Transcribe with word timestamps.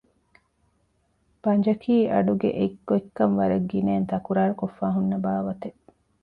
ބަނޖަކީ 1.43 1.95
އަޑުގެ 2.11 2.49
އެއްގޮތްކަން 2.59 3.35
ވަރަށް 3.39 3.67
ގިނައިން 3.71 4.09
ތަކުރާރުކޮށްފައި 4.11 4.93
ހުންނަ 4.95 5.17
ބާވަތެއް 5.25 5.79